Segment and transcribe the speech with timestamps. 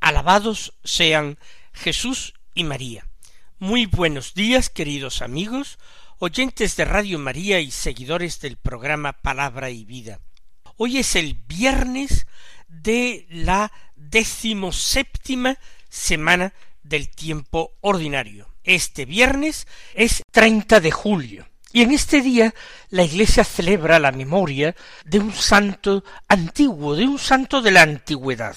[0.00, 1.38] Alabados sean
[1.72, 3.06] Jesús y María.
[3.58, 5.78] Muy buenos días, queridos amigos,
[6.18, 10.20] oyentes de Radio María y seguidores del programa Palabra y Vida.
[10.76, 12.26] Hoy es el viernes
[12.68, 18.48] de la decimoséptima semana del tiempo ordinario.
[18.64, 22.54] Este viernes es 30 de julio y en este día
[22.90, 24.74] la Iglesia celebra la memoria
[25.04, 28.56] de un santo antiguo, de un santo de la antigüedad,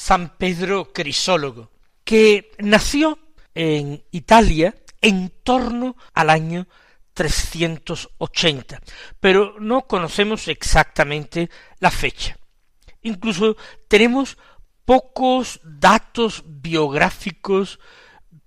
[0.00, 1.70] San Pedro Crisólogo,
[2.04, 3.18] que nació
[3.54, 6.66] en Italia en torno al año
[7.12, 8.80] 380,
[9.20, 12.38] pero no conocemos exactamente la fecha.
[13.02, 14.38] Incluso tenemos
[14.86, 17.78] pocos datos biográficos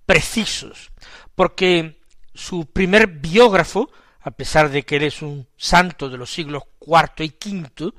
[0.06, 0.90] precisos,
[1.36, 2.00] porque
[2.34, 7.22] su primer biógrafo, a pesar de que él es un santo de los siglos cuarto
[7.22, 7.94] y quinto,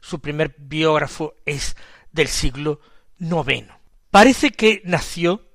[0.00, 1.76] su primer biógrafo es
[2.18, 2.80] del siglo
[3.18, 3.78] noveno.
[4.10, 5.48] Parece que nació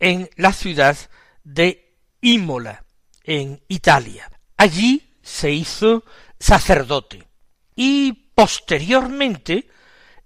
[0.00, 0.96] en la ciudad
[1.44, 2.86] de Imola,
[3.22, 4.30] en Italia.
[4.56, 6.04] Allí se hizo
[6.38, 7.28] sacerdote
[7.74, 9.68] y posteriormente,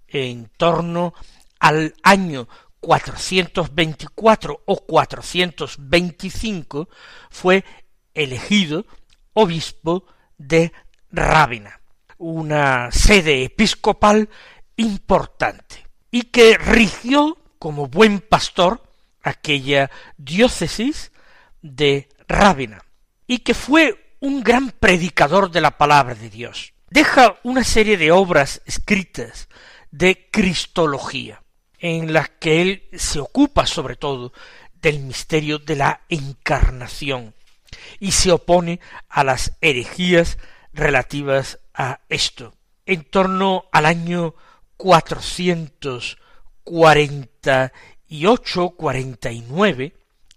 [0.07, 1.13] en torno
[1.59, 2.47] al año
[2.79, 6.87] 424 o 425,
[7.29, 7.65] fue
[8.13, 8.85] elegido
[9.33, 10.05] obispo
[10.37, 10.71] de
[11.11, 11.81] Rávena,
[12.17, 14.29] una sede episcopal
[14.81, 15.80] importante,
[16.11, 18.83] y que rigió como buen pastor
[19.23, 21.11] aquella diócesis
[21.61, 22.83] de Rávena,
[23.27, 26.73] y que fue un gran predicador de la palabra de Dios.
[26.89, 29.47] Deja una serie de obras escritas
[29.91, 31.41] de cristología,
[31.79, 34.33] en las que él se ocupa sobre todo
[34.73, 37.33] del misterio de la encarnación,
[37.99, 40.37] y se opone a las herejías
[40.73, 42.53] relativas a esto.
[42.85, 44.35] En torno al año
[44.81, 46.17] cuatrocientos
[46.63, 47.71] cuarenta
[48.07, 49.93] y ocho, cuarenta y nueve,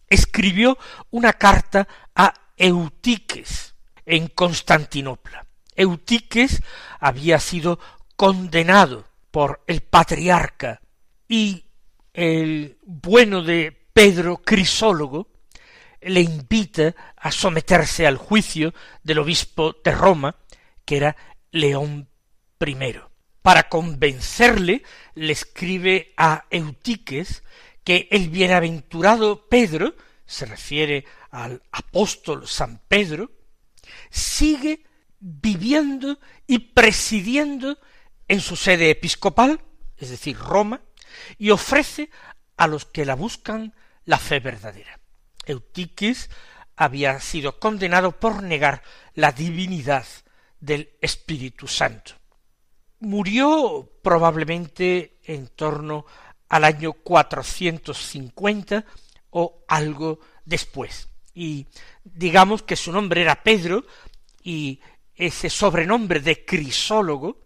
[0.07, 0.77] escribió
[1.11, 5.47] una carta a Eutiques en Constantinopla.
[5.75, 6.61] Eutiques
[7.01, 7.81] había sido
[8.17, 10.83] condenado por el patriarca
[11.27, 11.65] y
[12.13, 15.29] el bueno de Pedro Crisólogo
[16.03, 20.37] le invita a someterse al juicio del obispo de Roma,
[20.85, 21.17] que era
[21.51, 22.11] León
[22.61, 23.14] I.
[23.45, 24.83] Para convencerle,
[25.17, 27.43] le escribe a Eutiques
[27.85, 33.33] que el bienaventurado Pedro, se refiere al apóstol San Pedro,
[34.09, 34.85] sigue
[35.21, 37.79] viviendo y presidiendo
[38.29, 39.61] en su sede episcopal,
[39.99, 40.81] es decir, Roma,
[41.37, 42.09] y ofrece
[42.57, 43.75] a los que la buscan
[44.07, 44.99] la fe verdadera.
[45.45, 46.31] Eutiques
[46.77, 50.07] había sido condenado por negar la divinidad
[50.61, 52.24] del Espíritu Santo.
[53.05, 56.07] Murió probablemente en torno
[56.49, 58.85] al año 450
[59.31, 61.09] o algo después.
[61.35, 61.67] Y
[62.05, 63.85] digamos que su nombre era Pedro
[64.43, 64.81] y
[65.15, 67.39] ese sobrenombre de crisólogo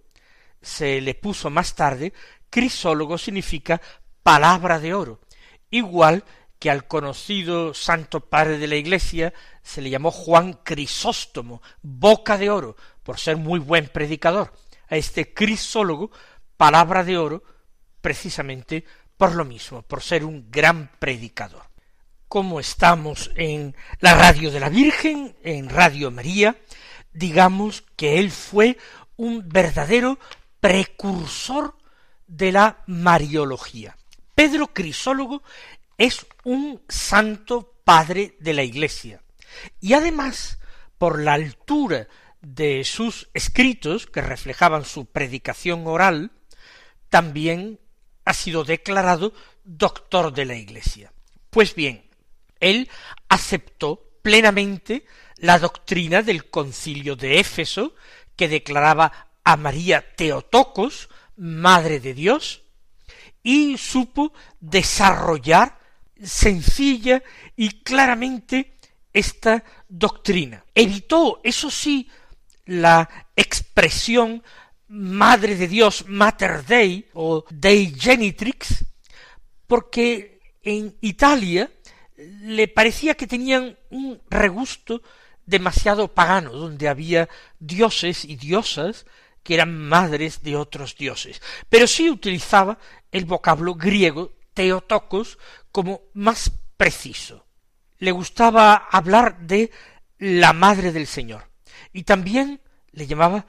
[0.61, 2.13] se le puso más tarde.
[2.51, 3.81] Crisólogo significa
[4.23, 5.21] palabra de oro,
[5.71, 6.25] igual
[6.59, 9.33] que al conocido santo padre de la iglesia
[9.63, 14.53] se le llamó Juan Crisóstomo, boca de oro, por ser muy buen predicador.
[14.91, 16.11] A este crisólogo,
[16.57, 17.43] palabra de oro,
[18.01, 18.85] precisamente
[19.17, 21.65] por lo mismo, por ser un gran predicador.
[22.29, 26.57] Como estamos en la radio de la Virgen, en Radio María,
[27.13, 28.79] digamos que él fue
[29.17, 30.19] un verdadero
[30.61, 31.77] precursor
[32.27, 33.97] de la Mariología.
[34.35, 35.43] Pedro Crisólogo
[35.97, 39.21] es un santo padre de la Iglesia.
[39.81, 40.59] Y además,
[40.99, 42.07] por la altura
[42.41, 46.33] de sus escritos, que reflejaban su predicación oral,
[47.09, 47.81] también
[48.25, 49.33] ha sido declarado
[49.65, 51.13] doctor de la Iglesia.
[51.51, 52.09] Pues bien,
[52.61, 52.91] él
[53.29, 55.05] aceptó plenamente
[55.37, 57.95] la doctrina del concilio de Éfeso,
[58.37, 62.63] que declaraba a María Teotocos, Madre de Dios,
[63.43, 65.79] y supo desarrollar
[66.23, 67.23] sencilla
[67.57, 68.79] y claramente
[69.13, 70.65] esta doctrina.
[70.75, 72.09] Evitó, eso sí,
[72.69, 74.45] la expresión
[74.89, 78.85] Madre de Dios, Mater Dei o Dei Genitrix,
[79.67, 81.71] porque en Italia
[82.17, 85.03] le parecía que tenían un regusto
[85.45, 87.29] demasiado pagano, donde había
[87.59, 89.05] dioses y diosas
[89.43, 92.79] que eran madres de otros dioses, pero sí utilizaba
[93.13, 95.39] el vocablo griego teotocos
[95.71, 97.47] como más preciso.
[97.99, 99.71] Le gustaba hablar de
[100.19, 101.49] la madre del Señor,
[101.93, 102.61] y también
[102.93, 103.47] le llamaba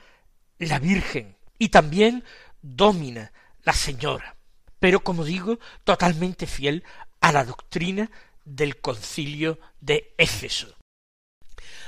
[0.57, 2.23] la Virgen, y también
[2.61, 3.31] Domina,
[3.63, 4.35] la Señora,
[4.79, 6.83] pero como digo, totalmente fiel
[7.21, 8.09] a la doctrina
[8.45, 10.75] del concilio de Éfeso.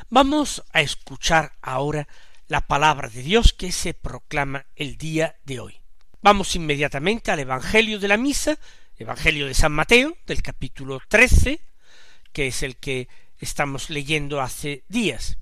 [0.10, 2.08] Vamos a escuchar ahora
[2.48, 5.82] la palabra de Dios que se proclama el día de hoy.
[6.22, 8.60] Vamos inmediatamente al Evangelio de la Misa,
[8.98, 11.62] Evangelio de San Mateo, del capítulo trece,
[12.34, 13.08] que es el que
[13.40, 15.38] estamos leyendo hace días.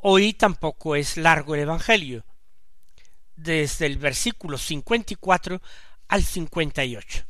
[0.00, 2.24] Hoy tampoco es largo el Evangelio,
[3.34, 5.60] desde el versículo cincuenta y cuatro
[6.06, 7.24] al cincuenta y ocho.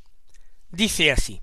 [0.68, 1.40] Dice así,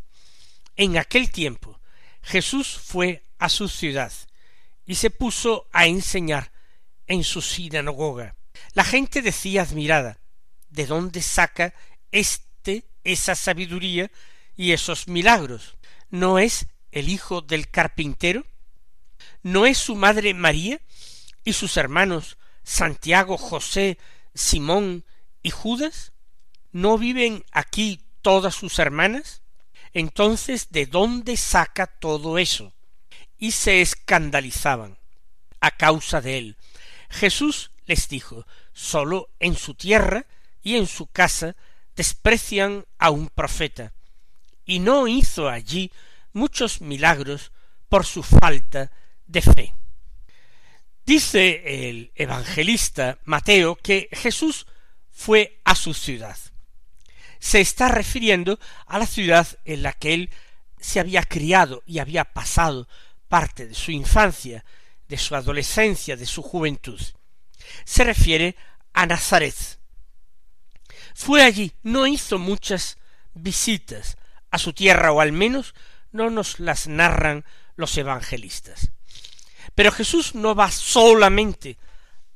[0.76, 1.80] En aquel tiempo
[2.22, 4.14] Jesús fue a su ciudad
[4.86, 6.52] y se puso a enseñar
[7.08, 8.36] en su sinagoga.
[8.74, 10.20] La gente decía admirada,
[10.70, 11.74] ¿de dónde saca
[12.12, 14.12] éste esa sabiduría
[14.56, 15.76] y esos milagros?
[16.12, 18.46] ¿No es el hijo del carpintero?
[19.42, 20.80] ¿No es su madre María
[21.46, 23.98] y sus hermanos Santiago, José,
[24.34, 25.06] Simón
[25.42, 26.12] y Judas?
[26.74, 29.44] ¿No viven aquí todas sus hermanas?
[29.94, 32.74] Entonces, ¿de dónde saca todo eso?
[33.38, 34.98] Y se escandalizaban
[35.62, 36.58] a causa de él.
[37.10, 40.26] Jesús les dijo, sólo en su tierra
[40.62, 41.56] y en su casa
[41.96, 43.94] desprecian a un profeta,
[44.66, 45.92] y no hizo allí
[46.34, 47.52] muchos milagros
[47.88, 48.92] por su falta
[49.28, 49.74] de fe.
[51.06, 54.66] Dice el evangelista Mateo que Jesús
[55.12, 56.38] fue a su ciudad.
[57.40, 60.30] Se está refiriendo a la ciudad en la que él
[60.80, 62.88] se había criado y había pasado
[63.28, 64.66] parte de su infancia,
[65.08, 67.00] de su adolescencia, de su juventud.
[67.84, 68.56] Se refiere
[68.94, 69.56] a Nazaret.
[71.14, 72.98] Fue allí, no hizo muchas
[73.36, 74.18] visitas
[74.50, 75.76] a su tierra, o al menos
[76.12, 78.92] no nos las narran los evangelistas.
[79.74, 81.78] Pero Jesús no va solamente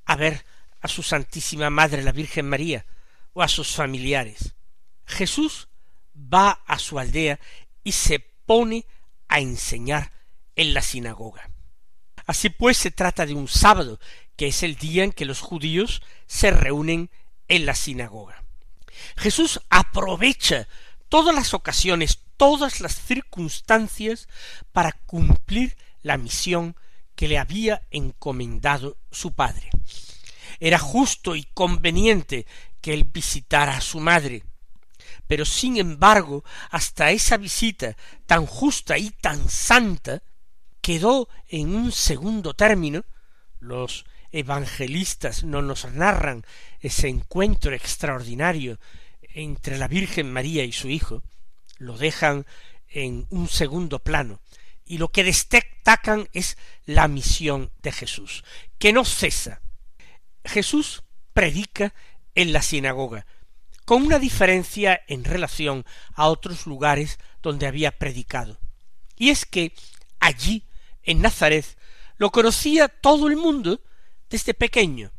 [0.05, 0.43] a ver
[0.81, 2.85] a su Santísima Madre la Virgen María
[3.33, 4.55] o a sus familiares.
[5.05, 5.67] Jesús
[6.15, 7.39] va a su aldea
[7.83, 8.85] y se pone
[9.27, 10.11] a enseñar
[10.55, 11.49] en la sinagoga.
[12.25, 13.99] Así pues se trata de un sábado,
[14.35, 17.09] que es el día en que los judíos se reúnen
[17.47, 18.43] en la sinagoga.
[19.17, 20.67] Jesús aprovecha
[21.07, 24.27] todas las ocasiones, todas las circunstancias
[24.71, 26.75] para cumplir la misión
[27.19, 29.69] que le había encomendado su padre.
[30.61, 32.45] Era justo y conveniente
[32.79, 34.45] que él visitara a su madre,
[35.27, 40.23] pero sin embargo, hasta esa visita tan justa y tan santa
[40.79, 43.03] quedó en un segundo término,
[43.59, 46.45] los evangelistas no nos narran
[46.79, 48.79] ese encuentro extraordinario
[49.33, 51.21] entre la Virgen María y su Hijo,
[51.79, 52.45] lo dejan
[52.87, 54.39] en un segundo plano,
[54.89, 58.43] y lo que destacan es la misión de Jesús,
[58.79, 59.61] que no cesa.
[60.43, 61.93] Jesús predica
[62.33, 63.27] en la sinagoga,
[63.85, 68.59] con una diferencia en relación a otros lugares donde había predicado.
[69.15, 69.75] Y es que
[70.19, 70.65] allí,
[71.03, 71.77] en Nazaret,
[72.17, 73.81] lo conocía todo el mundo
[74.27, 75.11] desde pequeño.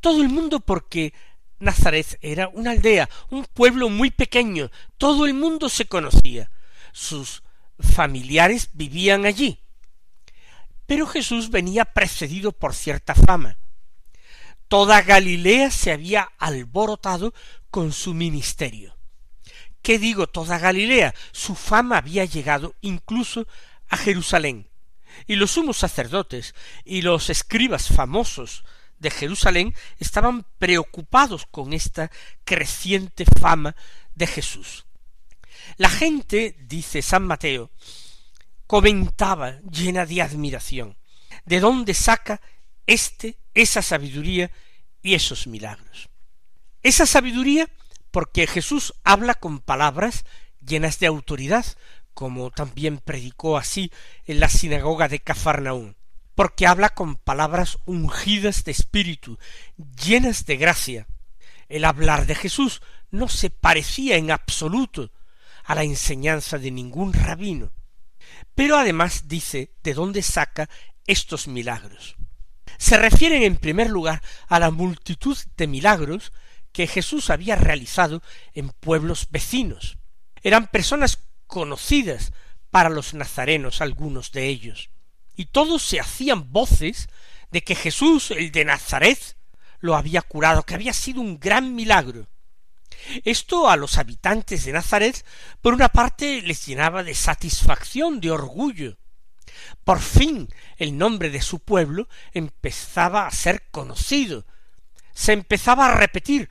[0.00, 1.12] Todo el mundo porque
[1.58, 6.50] Nazaret era una aldea, un pueblo muy pequeño, todo el mundo se conocía.
[6.92, 7.43] Sus
[7.78, 9.60] familiares vivían allí.
[10.86, 13.56] Pero Jesús venía precedido por cierta fama.
[14.68, 17.32] Toda Galilea se había alborotado
[17.70, 18.96] con su ministerio.
[19.82, 21.14] ¿Qué digo toda Galilea?
[21.32, 23.46] Su fama había llegado incluso
[23.88, 24.68] a Jerusalén.
[25.26, 26.54] Y los sumos sacerdotes
[26.84, 28.64] y los escribas famosos
[28.98, 32.10] de Jerusalén estaban preocupados con esta
[32.44, 33.76] creciente fama
[34.14, 34.86] de Jesús.
[35.76, 37.70] La gente, dice San Mateo,
[38.66, 40.96] comentaba llena de admiración,
[41.44, 42.40] ¿de dónde saca
[42.86, 44.50] éste esa sabiduría
[45.02, 46.08] y esos milagros?
[46.82, 47.68] Esa sabiduría
[48.10, 50.24] porque Jesús habla con palabras
[50.64, 51.66] llenas de autoridad,
[52.14, 53.90] como también predicó así
[54.24, 55.96] en la sinagoga de Cafarnaún,
[56.34, 59.38] porque habla con palabras ungidas de espíritu,
[59.76, 61.06] llenas de gracia.
[61.68, 65.10] El hablar de Jesús no se parecía en absoluto
[65.64, 67.72] a la enseñanza de ningún rabino.
[68.54, 70.68] Pero además dice de dónde saca
[71.06, 72.16] estos milagros.
[72.78, 76.32] Se refieren en primer lugar a la multitud de milagros
[76.72, 79.98] que Jesús había realizado en pueblos vecinos.
[80.42, 82.32] Eran personas conocidas
[82.70, 84.90] para los nazarenos algunos de ellos.
[85.36, 87.08] Y todos se hacían voces
[87.50, 89.36] de que Jesús, el de Nazaret,
[89.78, 92.26] lo había curado, que había sido un gran milagro.
[93.24, 95.24] Esto a los habitantes de Nazaret,
[95.60, 98.96] por una parte, les llenaba de satisfacción, de orgullo.
[99.84, 104.44] Por fin el nombre de su pueblo empezaba a ser conocido,
[105.12, 106.48] se empezaba a repetir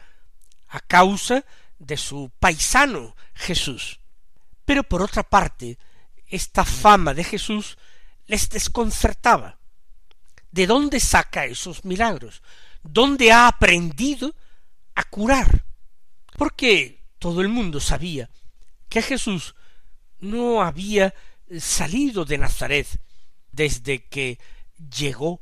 [0.69, 1.43] a causa
[1.79, 3.99] de su paisano Jesús.
[4.65, 5.77] Pero por otra parte,
[6.27, 7.77] esta fama de Jesús
[8.25, 9.59] les desconcertaba.
[10.51, 12.41] ¿De dónde saca esos milagros?
[12.83, 14.35] ¿Dónde ha aprendido
[14.95, 15.65] a curar?
[16.37, 18.29] Porque todo el mundo sabía
[18.89, 19.55] que Jesús
[20.19, 21.13] no había
[21.59, 22.87] salido de Nazaret
[23.51, 24.39] desde que
[24.97, 25.41] llegó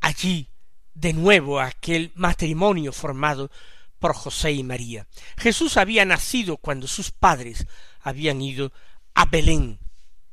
[0.00, 0.48] allí
[0.94, 3.50] de nuevo aquel matrimonio formado
[3.98, 5.06] por José y María.
[5.36, 7.66] Jesús había nacido cuando sus padres
[8.00, 8.72] habían ido
[9.14, 9.78] a Belén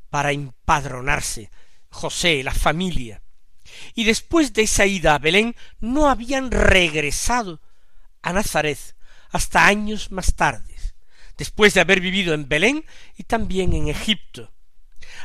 [0.10, 1.52] para empadronarse,
[1.90, 3.22] José, la familia.
[3.94, 7.62] Y después de esa ida a Belén no habían regresado
[8.22, 8.96] a Nazaret
[9.30, 10.76] hasta años más tarde,
[11.38, 14.52] después de haber vivido en Belén y también en Egipto.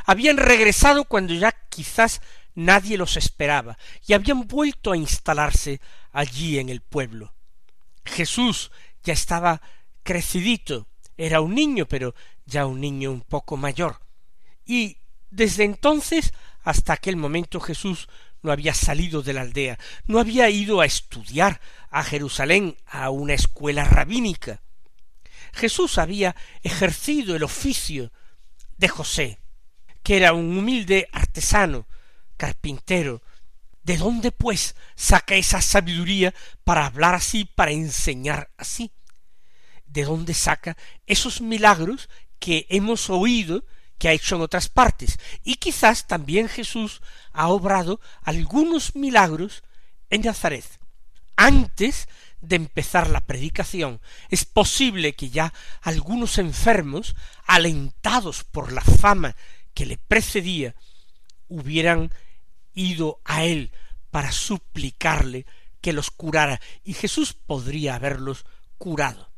[0.05, 2.21] Habían regresado cuando ya quizás
[2.55, 5.81] nadie los esperaba y habían vuelto a instalarse
[6.11, 7.33] allí en el pueblo.
[8.05, 8.71] Jesús
[9.03, 9.61] ya estaba
[10.03, 12.13] crecidito, era un niño, pero
[12.45, 13.99] ya un niño un poco mayor.
[14.65, 14.97] Y
[15.29, 16.33] desde entonces
[16.63, 18.07] hasta aquel momento Jesús
[18.43, 21.59] no había salido de la aldea, no había ido a estudiar
[21.89, 24.61] a Jerusalén a una escuela rabínica.
[25.53, 28.11] Jesús había ejercido el oficio
[28.77, 29.39] de José,
[30.03, 31.87] que era un humilde artesano,
[32.37, 33.21] carpintero.
[33.83, 36.33] ¿De dónde, pues, saca esa sabiduría
[36.63, 38.91] para hablar así, para enseñar así?
[39.85, 42.09] ¿De dónde saca esos milagros
[42.39, 43.65] que hemos oído
[43.97, 45.19] que ha hecho en otras partes?
[45.43, 49.63] Y quizás también Jesús ha obrado algunos milagros
[50.09, 50.65] en Nazaret.
[51.35, 52.07] Antes
[52.41, 59.35] de empezar la predicación, es posible que ya algunos enfermos, alentados por la fama
[59.73, 60.75] que le precedía,
[61.47, 62.11] hubieran
[62.73, 63.71] ido a él
[64.11, 65.45] para suplicarle
[65.81, 68.45] que los curara, y Jesús podría haberlos
[68.77, 69.29] curado.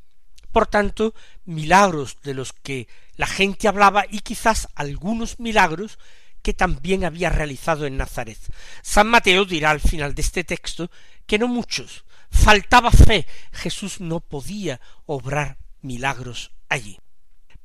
[0.51, 5.97] Por tanto, milagros de los que la gente hablaba y quizás algunos milagros
[6.41, 8.37] que también había realizado en Nazaret.
[8.81, 10.91] San Mateo dirá al final de este texto
[11.25, 16.99] que no muchos, faltaba fe, Jesús no podía obrar milagros allí.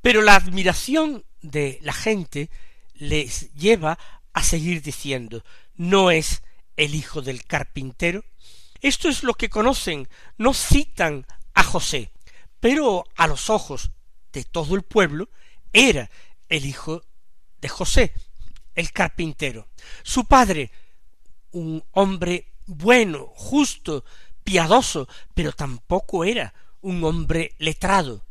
[0.01, 2.49] Pero la admiración de la gente
[2.95, 3.99] les lleva
[4.33, 5.43] a seguir diciendo
[5.75, 6.43] no es
[6.77, 8.23] el hijo del carpintero.
[8.81, 12.11] Esto es lo que conocen, no citan a José,
[12.59, 13.91] pero a los ojos
[14.31, 15.29] de todo el pueblo
[15.73, 16.09] era
[16.49, 17.03] el hijo
[17.59, 18.13] de José,
[18.75, 19.69] el carpintero.
[20.03, 20.71] Su padre,
[21.51, 24.05] un hombre bueno, justo,
[24.43, 28.25] piadoso, pero tampoco era un hombre letrado,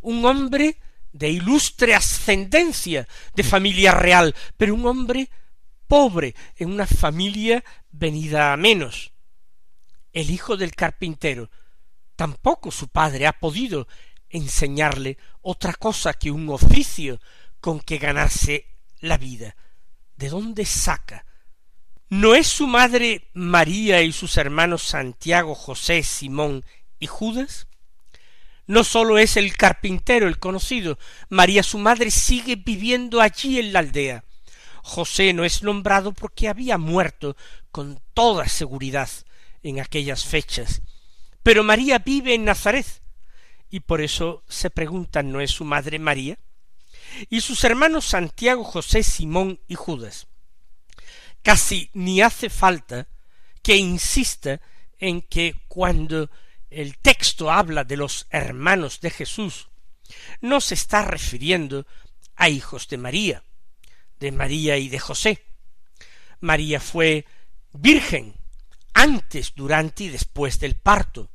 [0.00, 0.78] un hombre
[1.12, 5.28] de ilustre ascendencia, de familia real, pero un hombre
[5.86, 9.12] pobre, en una familia venida a menos.
[10.12, 11.50] El hijo del carpintero,
[12.16, 13.88] tampoco su padre ha podido
[14.30, 17.20] enseñarle otra cosa que un oficio
[17.60, 18.66] con que ganarse
[19.00, 19.56] la vida.
[20.16, 21.26] ¿De dónde saca?
[22.08, 26.64] ¿No es su madre María y sus hermanos Santiago, José, Simón
[26.98, 27.68] y Judas?
[28.66, 33.80] No sólo es el carpintero el conocido, María su madre sigue viviendo allí en la
[33.80, 34.24] aldea.
[34.82, 37.36] José no es nombrado porque había muerto
[37.70, 39.10] con toda seguridad
[39.62, 40.82] en aquellas fechas.
[41.42, 42.99] Pero María vive en Nazaret,
[43.70, 46.38] y por eso se preguntan ¿no es su madre María?
[47.28, 50.26] Y sus hermanos Santiago, José, Simón y Judas.
[51.42, 53.08] Casi ni hace falta
[53.62, 54.60] que insista
[54.98, 56.30] en que cuando
[56.68, 59.68] el texto habla de los hermanos de Jesús,
[60.40, 61.86] no se está refiriendo
[62.36, 63.42] a hijos de María,
[64.18, 65.44] de María y de José.
[66.40, 67.26] María fue
[67.72, 68.34] virgen
[68.92, 71.30] antes, durante y después del parto.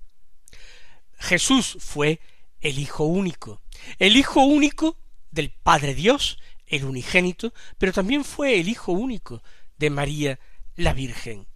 [1.26, 2.22] Jesús fue
[2.62, 3.62] el Hijo único,
[4.00, 4.98] el Hijo único
[5.32, 9.44] del Padre Dios, el unigénito, pero también fue el Hijo único
[9.78, 10.40] de María
[10.76, 11.48] la Virgen.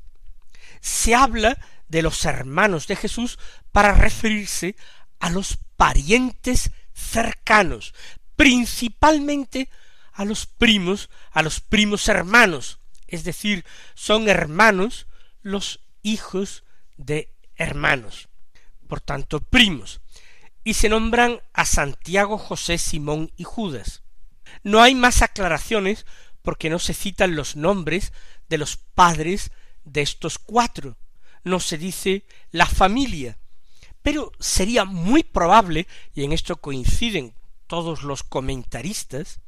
[0.81, 1.57] Se habla
[1.88, 3.39] de los hermanos de Jesús
[3.71, 4.75] para referirse
[5.19, 7.93] a los parientes cercanos,
[8.35, 9.69] principalmente
[10.13, 15.07] a los primos, a los primos hermanos, es decir, son hermanos
[15.41, 16.63] los hijos
[16.97, 18.28] de hermanos,
[18.89, 20.01] por tanto primos,
[20.63, 24.01] y se nombran a Santiago, José, Simón y Judas.
[24.63, 26.08] No hay más aclaraciones
[26.41, 28.12] porque no se citan los nombres
[28.50, 29.51] de los padres
[29.86, 30.98] de estos cuatro,
[31.43, 33.38] no se dice la familia,
[34.01, 37.36] pero sería muy probable, y en esto coinciden
[37.67, 39.39] todos los comentaristas,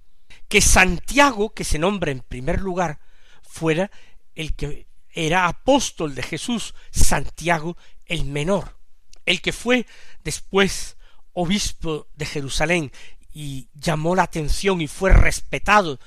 [0.47, 2.99] que Santiago, que se nombra en primer lugar,
[3.41, 3.89] fuera
[4.35, 8.77] el que era apóstol de Jesús, Santiago el menor,
[9.31, 9.85] el que fue
[10.23, 10.97] después
[11.33, 12.91] obispo de Jerusalén
[13.33, 15.99] y llamó la atención y fue respetado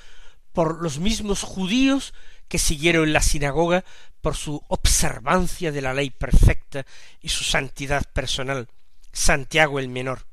[0.53, 2.13] por los mismos judíos
[2.47, 3.83] que siguieron la sinagoga
[4.21, 6.85] por su observancia de la ley perfecta
[7.21, 8.67] y su santidad personal,
[9.11, 10.25] Santiago el menor.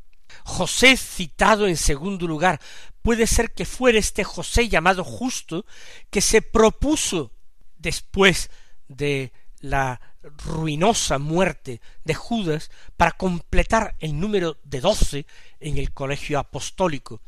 [0.44, 2.60] José citado en segundo lugar,
[3.02, 5.66] puede ser que fuera este José llamado justo,
[6.10, 7.32] que se propuso
[7.76, 8.50] después
[8.88, 15.26] de la ruinosa muerte de Judas para completar el número de doce
[15.60, 17.20] en el colegio apostólico,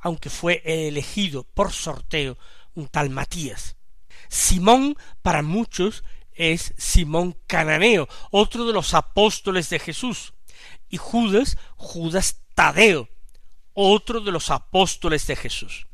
[0.00, 2.36] aunque fue elegido por sorteo
[2.74, 3.76] un tal Matías.
[4.28, 10.32] Simón para muchos es Simón Cananeo, otro de los apóstoles de Jesús,
[10.88, 13.08] y Judas, Judas Tadeo,
[13.74, 15.86] otro de los apóstoles de Jesús.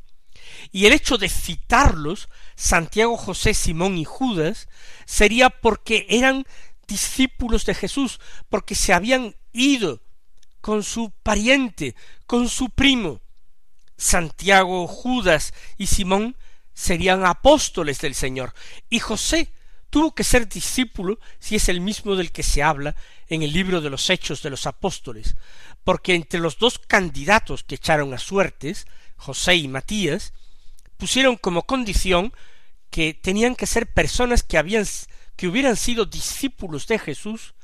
[0.71, 4.67] Y el hecho de citarlos, Santiago, José, Simón y Judas,
[5.05, 6.45] sería porque eran
[6.87, 10.01] discípulos de Jesús, porque se habían ido
[10.61, 13.21] con su pariente, con su primo.
[13.97, 16.35] Santiago, Judas y Simón
[16.73, 18.53] serían apóstoles del Señor,
[18.89, 19.51] y José
[19.89, 22.95] tuvo que ser discípulo si es el mismo del que se habla
[23.27, 25.35] en el libro de los Hechos de los Apóstoles,
[25.83, 28.87] porque entre los dos candidatos que echaron a suertes,
[29.17, 30.33] José y Matías,
[30.99, 32.33] pusieron como condición
[32.91, 34.85] que tenían que ser personas que habían
[35.35, 37.55] que hubieran sido discípulos de Jesús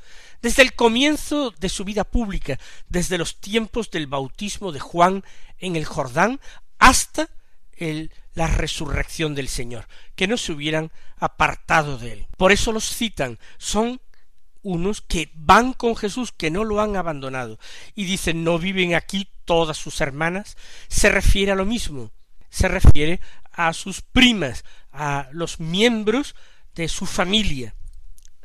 [0.42, 5.26] desde el comienzo de su vida pública, desde los tiempos del bautismo de Juan
[5.60, 6.40] en el Jordán
[6.80, 7.30] hasta
[7.74, 12.28] el, la resurrección del Señor, que no se hubieran apartado de él.
[12.38, 14.00] Por eso los citan, son
[14.62, 17.60] unos que van con Jesús, que no lo han abandonado,
[17.94, 20.56] y dicen no viven aquí todas sus hermanas,
[20.88, 22.12] se refiere a lo mismo,
[22.56, 23.20] se refiere
[23.52, 24.64] a sus primas,
[24.94, 26.36] a los miembros
[26.74, 27.76] de su familia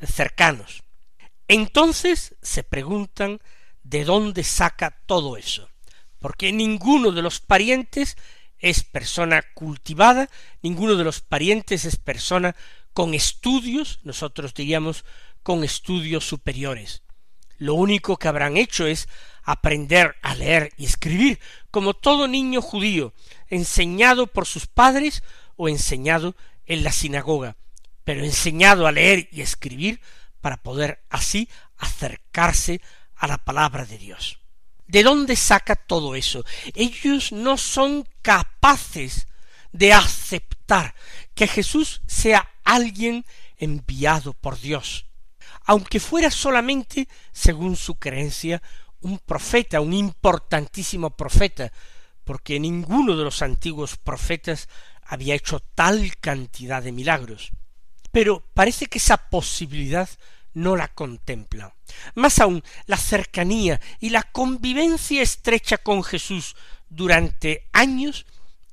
[0.05, 0.83] cercanos.
[1.47, 3.39] Entonces se preguntan
[3.85, 5.71] de dónde saca todo eso,
[6.19, 8.17] porque ninguno de los parientes
[8.59, 10.29] es persona cultivada,
[10.61, 12.57] ninguno de los parientes es persona
[12.93, 15.05] con estudios, nosotros diríamos
[15.45, 17.05] con estudios superiores.
[17.61, 19.07] Lo único que habrán hecho es
[19.43, 21.39] aprender a leer y escribir,
[21.71, 23.13] como todo niño judío,
[23.49, 25.23] enseñado por sus padres
[25.57, 27.57] o enseñado en la sinagoga,
[28.03, 30.01] pero enseñado a leer y escribir
[30.41, 32.81] para poder así acercarse
[33.15, 34.39] a la palabra de Dios.
[34.87, 36.47] ¿De dónde saca todo eso?
[36.75, 39.27] Ellos no son capaces
[39.71, 40.95] de aceptar
[41.35, 43.27] que Jesús sea alguien
[43.59, 45.05] enviado por Dios,
[45.65, 48.63] aunque fuera solamente, según su creencia,
[49.01, 51.73] un profeta, un importantísimo profeta,
[52.25, 54.69] porque ninguno de los antiguos profetas
[55.03, 57.51] había hecho tal cantidad de milagros.
[58.13, 60.09] Pero parece que esa posibilidad
[60.53, 61.75] no la contempla.
[62.15, 66.57] Más aún, la cercanía y la convivencia estrecha con Jesús
[66.89, 68.27] durante años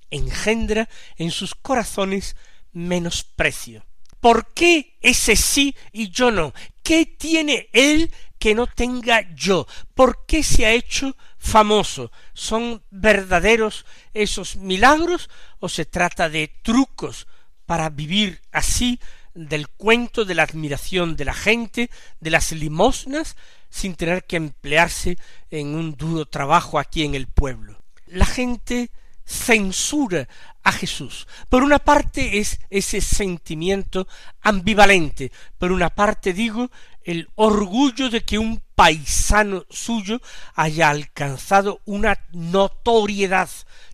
[0.09, 2.35] engendra en sus corazones
[2.71, 3.85] menosprecio.
[4.19, 6.53] ¿Por qué ese sí y yo no?
[6.83, 9.67] ¿Qué tiene él que no tenga yo?
[9.93, 12.11] ¿Por qué se ha hecho famoso?
[12.33, 17.27] ¿Son verdaderos esos milagros o se trata de trucos
[17.65, 18.99] para vivir así
[19.33, 23.35] del cuento de la admiración de la gente, de las limosnas,
[23.69, 25.17] sin tener que emplearse
[25.51, 27.77] en un duro trabajo aquí en el pueblo.
[28.07, 28.89] La gente
[29.27, 30.27] censura
[30.63, 31.27] a Jesús.
[31.49, 34.07] Por una parte es ese sentimiento
[34.41, 36.71] ambivalente, por una parte digo
[37.03, 40.21] el orgullo de que un paisano suyo
[40.55, 43.49] haya alcanzado una notoriedad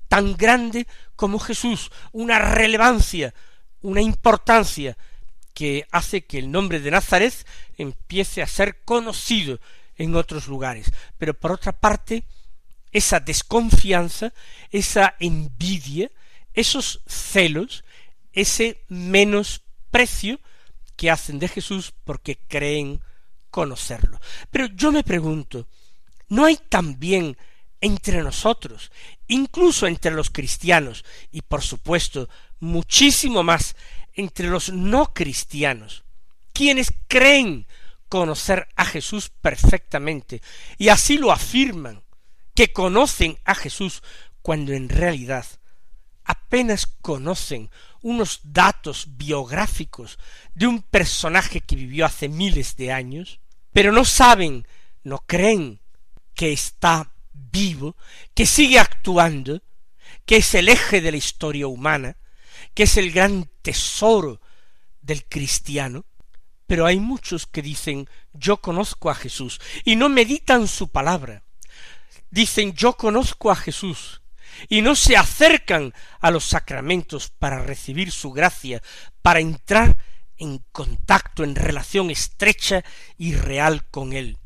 [0.08, 3.34] tan grande como Jesús, una relevancia,
[3.82, 4.98] una importancia
[5.54, 7.34] que hace que el nombre de Nazaret
[7.78, 9.60] empiece a ser conocido
[9.96, 10.92] en otros lugares.
[11.18, 12.24] Pero por otra parte,
[12.94, 14.34] esa desconfianza,
[14.72, 16.12] esa envidia,
[16.54, 17.84] esos celos,
[18.32, 20.40] ese menosprecio
[20.96, 23.02] que hacen de Jesús porque creen
[23.50, 24.20] conocerlo.
[24.52, 25.68] Pero yo me pregunto,
[26.30, 27.38] ¿no hay también
[27.82, 28.92] entre nosotros,
[29.28, 32.30] incluso entre los cristianos, y por supuesto
[32.60, 33.76] muchísimo más
[34.14, 36.04] entre los no cristianos,
[36.54, 37.68] quienes creen
[38.08, 40.42] conocer a Jesús perfectamente,
[40.78, 42.02] y así lo afirman,
[42.54, 44.04] que conocen a Jesús
[44.42, 45.46] cuando en realidad
[46.24, 47.70] apenas conocen
[48.02, 50.20] unos datos biográficos
[50.54, 53.40] de un personaje que vivió hace miles de años,
[53.72, 54.68] pero no saben,
[55.04, 55.82] no creen
[56.34, 57.96] que está vivo,
[58.34, 59.62] que sigue actuando,
[60.26, 62.18] que es el eje de la historia humana,
[62.74, 64.42] que es el gran tesoro
[65.02, 66.06] del cristiano,
[66.68, 71.43] pero hay muchos que dicen yo conozco a Jesús y no meditan su palabra.
[72.34, 74.24] Dicen yo conozco a Jesús
[74.68, 78.82] y no se acercan a los sacramentos para recibir su gracia,
[79.22, 79.98] para entrar
[80.40, 82.84] en contacto, en relación estrecha
[83.20, 84.40] y real con Él.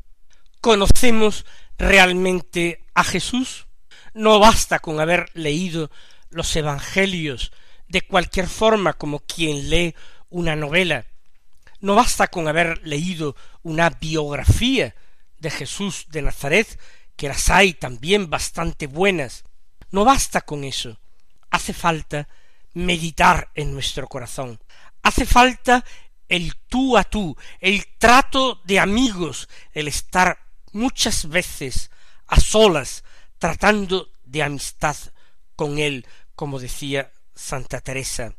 [0.60, 1.46] ¿Conocemos
[1.78, 3.68] realmente a Jesús?
[4.12, 5.90] No basta con haber leído
[6.28, 7.52] los Evangelios
[7.88, 9.94] de cualquier forma como quien lee
[10.28, 11.06] una novela.
[11.80, 14.94] No basta con haber leído una biografía
[15.38, 16.78] de Jesús de Nazaret,
[17.18, 19.42] que las hay también bastante buenas.
[19.90, 21.00] No basta con eso.
[21.50, 22.28] Hace falta
[22.74, 24.60] meditar en nuestro corazón.
[25.02, 25.84] Hace falta
[26.28, 30.38] el tú a tú, el trato de amigos, el estar
[30.70, 31.90] muchas veces
[32.28, 33.02] a solas,
[33.38, 34.96] tratando de amistad
[35.56, 38.34] con él, como decía Santa Teresa.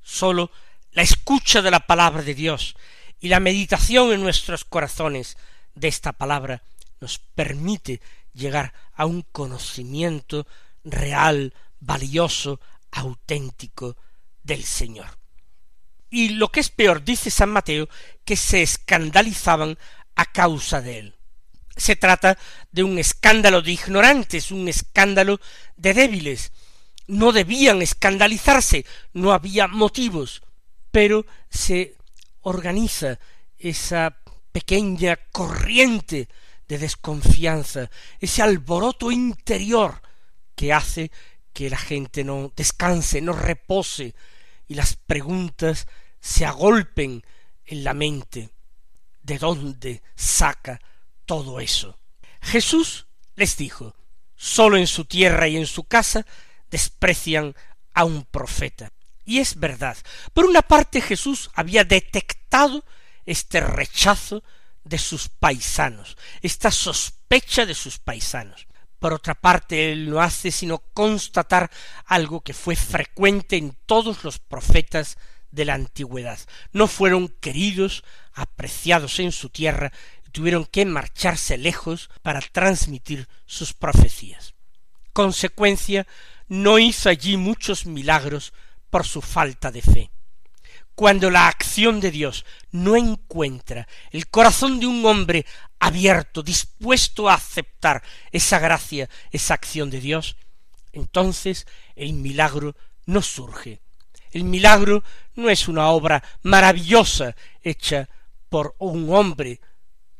[0.00, 0.50] Sólo
[0.92, 2.76] la escucha de la palabra de Dios
[3.20, 5.36] y la meditación en nuestros corazones
[5.74, 6.62] de esta palabra
[7.06, 8.00] nos permite
[8.32, 10.44] llegar a un conocimiento
[10.82, 12.58] real, valioso,
[12.90, 13.96] auténtico
[14.42, 15.06] del Señor.
[16.10, 17.88] Y lo que es peor, dice San Mateo,
[18.24, 19.78] que se escandalizaban
[20.16, 21.14] a causa de él.
[21.76, 22.36] Se trata
[22.72, 25.38] de un escándalo de ignorantes, un escándalo
[25.76, 26.50] de débiles.
[27.06, 30.42] No debían escandalizarse, no había motivos,
[30.90, 31.94] pero se
[32.40, 33.20] organiza
[33.58, 34.18] esa
[34.50, 36.28] pequeña corriente
[36.68, 40.02] de desconfianza, ese alboroto interior
[40.54, 41.10] que hace
[41.52, 44.14] que la gente no descanse, no repose,
[44.66, 45.86] y las preguntas
[46.20, 47.24] se agolpen
[47.64, 48.50] en la mente.
[49.22, 50.80] ¿De dónde saca
[51.24, 51.98] todo eso?
[52.40, 53.94] Jesús les dijo,
[54.34, 56.26] sólo en su tierra y en su casa
[56.70, 57.54] desprecian
[57.94, 58.92] a un profeta.
[59.24, 59.96] Y es verdad.
[60.32, 62.84] Por una parte Jesús había detectado
[63.24, 64.44] este rechazo
[64.86, 68.68] de sus paisanos, esta sospecha de sus paisanos.
[69.00, 71.70] Por otra parte, él no hace sino constatar
[72.06, 75.18] algo que fue frecuente en todos los profetas
[75.50, 76.38] de la antigüedad.
[76.72, 79.92] No fueron queridos, apreciados en su tierra,
[80.26, 84.54] y tuvieron que marcharse lejos para transmitir sus profecías.
[85.12, 86.06] Consecuencia,
[86.48, 88.52] no hizo allí muchos milagros
[88.88, 90.10] por su falta de fe.
[90.96, 95.44] Cuando la acción de Dios no encuentra el corazón de un hombre
[95.78, 100.38] abierto, dispuesto a aceptar esa gracia, esa acción de Dios,
[100.94, 103.82] entonces el milagro no surge.
[104.30, 105.04] El milagro
[105.34, 108.08] no es una obra maravillosa hecha
[108.48, 109.60] por un hombre.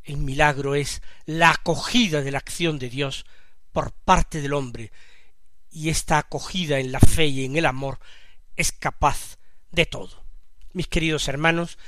[0.05, 3.25] El milagro es la acogida de la acción de Dios
[3.73, 4.93] por parte del hombre,
[5.71, 7.99] y esta acogida en la fe y en el amor
[8.57, 9.39] es capaz
[9.71, 10.26] de todo
[10.77, 11.79] mis queridos hermanos,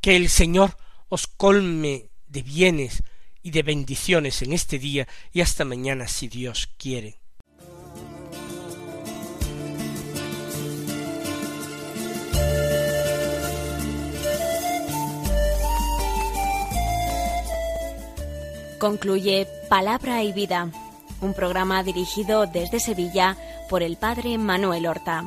[0.00, 0.76] que el Señor
[1.08, 3.02] os colme de bienes
[3.42, 7.18] y de bendiciones en este día y hasta mañana si Dios quiere.
[18.78, 20.70] Concluye Palabra y Vida,
[21.20, 23.36] un programa dirigido desde Sevilla
[23.68, 25.24] por el Padre Manuel Horta.